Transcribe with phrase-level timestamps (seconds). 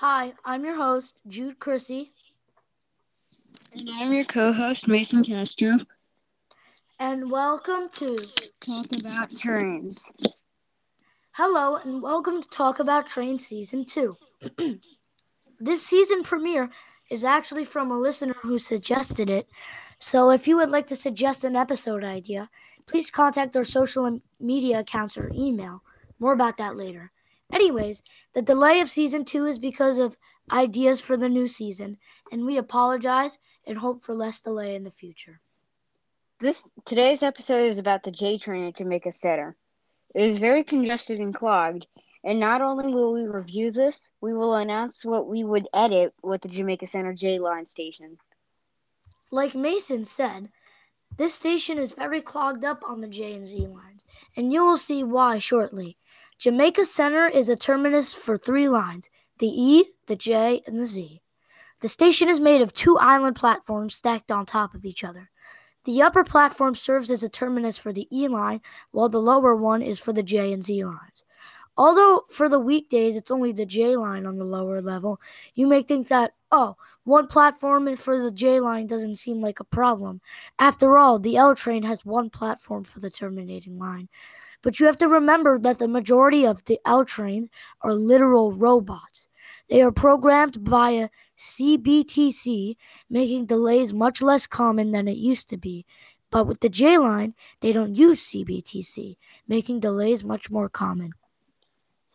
[0.00, 2.10] Hi, I'm your host, Jude Chrissy.
[3.72, 5.70] And I'm your co host, Mason Castro.
[7.00, 8.18] And welcome to
[8.60, 10.12] Talk About Trains.
[11.30, 14.14] Hello, and welcome to Talk About Trains Season 2.
[15.60, 16.68] this season premiere
[17.10, 19.48] is actually from a listener who suggested it.
[19.96, 22.50] So if you would like to suggest an episode idea,
[22.84, 25.82] please contact our social media accounts or email.
[26.18, 27.12] More about that later.
[27.52, 28.02] Anyways,
[28.34, 30.16] the delay of season two is because of
[30.52, 31.98] ideas for the new season,
[32.30, 35.40] and we apologize and hope for less delay in the future.
[36.40, 39.56] This today's episode is about the J train at Jamaica Center.
[40.14, 41.86] It is very congested and clogged,
[42.24, 46.42] and not only will we review this, we will announce what we would edit with
[46.42, 48.18] the Jamaica Center J line station.
[49.30, 50.50] Like Mason said,
[51.16, 54.04] this station is very clogged up on the J and Z lines,
[54.36, 55.96] and you will see why shortly.
[56.38, 59.08] Jamaica Center is a terminus for three lines
[59.38, 61.22] the E, the J, and the Z.
[61.80, 65.30] The station is made of two island platforms stacked on top of each other.
[65.84, 68.60] The upper platform serves as a terminus for the E line,
[68.90, 71.24] while the lower one is for the J and Z lines.
[71.78, 75.20] Although for the weekdays it's only the J line on the lower level,
[75.54, 79.64] you may think that, oh, one platform for the J line doesn't seem like a
[79.64, 80.20] problem.
[80.58, 84.08] After all, the L train has one platform for the terminating line.
[84.62, 87.48] But you have to remember that the majority of the L trains
[87.82, 89.28] are literal robots.
[89.68, 92.76] They are programmed via CBTC,
[93.10, 95.84] making delays much less common than it used to be.
[96.30, 99.16] But with the J line, they don't use CBTC,
[99.46, 101.12] making delays much more common.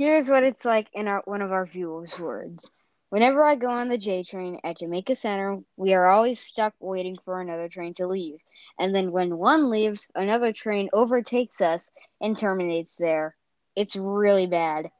[0.00, 2.72] Here's what it's like in our one of our viewers' words.
[3.10, 7.18] Whenever I go on the J train at Jamaica Center, we are always stuck waiting
[7.22, 8.38] for another train to leave.
[8.78, 13.36] And then when one leaves, another train overtakes us and terminates there.
[13.76, 14.90] It's really bad.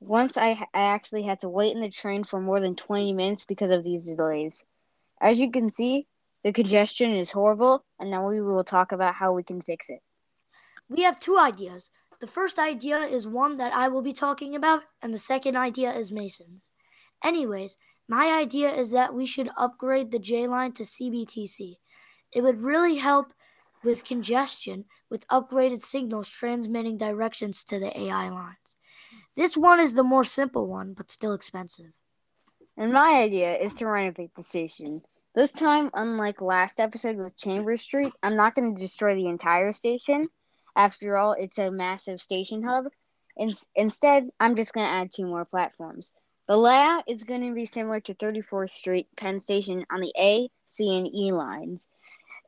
[0.00, 3.44] Once I, I actually had to wait in the train for more than 20 minutes
[3.44, 4.66] because of these delays.
[5.20, 6.08] As you can see,
[6.42, 10.00] the congestion is horrible, and now we will talk about how we can fix it.
[10.88, 11.88] We have two ideas.
[12.20, 15.92] The first idea is one that I will be talking about, and the second idea
[15.92, 16.70] is Mason's.
[17.24, 21.76] Anyways, my idea is that we should upgrade the J line to CBTC.
[22.32, 23.32] It would really help
[23.82, 28.76] with congestion with upgraded signals transmitting directions to the AI lines.
[29.34, 31.92] This one is the more simple one, but still expensive.
[32.76, 35.02] And my idea is to renovate the station.
[35.34, 39.72] This time, unlike last episode with Chambers Street, I'm not going to destroy the entire
[39.72, 40.28] station.
[40.76, 42.86] After all, it's a massive station hub.
[43.36, 46.14] In- instead, I'm just going to add two more platforms.
[46.46, 50.50] The layout is going to be similar to 34th Street Penn Station on the A,
[50.66, 51.86] C, and E lines.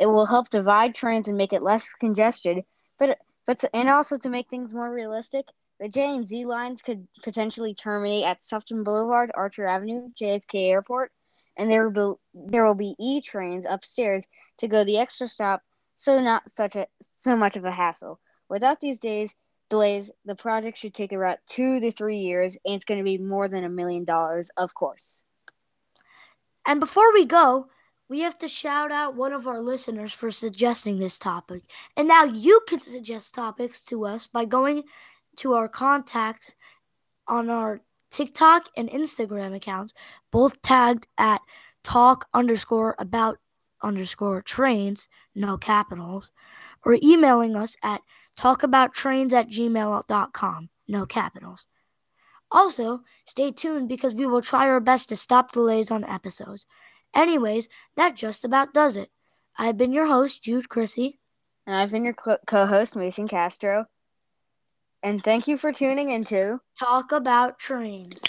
[0.00, 2.64] It will help divide trains and make it less congested,
[2.98, 5.46] but but and also to make things more realistic,
[5.78, 11.12] the J and Z lines could potentially terminate at Sutphin Boulevard, Archer Avenue, JFK Airport,
[11.56, 14.26] and there will be, there will be E trains upstairs
[14.58, 15.62] to go the extra stop
[15.96, 18.20] so not such a so much of a hassle.
[18.48, 19.34] Without these days
[19.72, 23.16] delays, the project should take around two to three years, and it's going to be
[23.16, 25.24] more than a million dollars, of course.
[26.66, 27.68] And before we go,
[28.08, 31.62] we have to shout out one of our listeners for suggesting this topic.
[31.96, 34.84] And now you can suggest topics to us by going
[35.36, 36.54] to our contacts
[37.26, 37.80] on our
[38.10, 39.94] TikTok and Instagram accounts,
[40.30, 41.40] both tagged at
[41.82, 43.38] talk underscore about
[43.82, 46.30] underscore trains, no capitals,
[46.84, 48.00] or emailing us at
[48.36, 51.66] talkabouttrains at gmail.com, no capitals.
[52.50, 56.66] Also, stay tuned because we will try our best to stop delays on episodes.
[57.14, 59.10] Anyways, that just about does it.
[59.56, 61.18] I've been your host, Jude Chrissy.
[61.66, 63.86] And I've been your co host, Mason Castro.
[65.02, 68.20] And thank you for tuning into Talk About Trains.